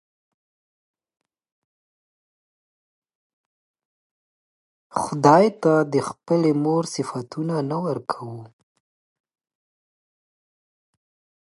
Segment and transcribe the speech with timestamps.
[5.01, 8.43] خداى ته د خپلې مور صفتونه نه ورکوو